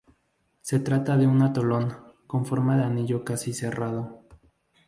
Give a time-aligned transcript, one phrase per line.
[0.61, 1.95] Se trata de un atolón
[2.25, 4.23] con forma de anillo casi cerrado.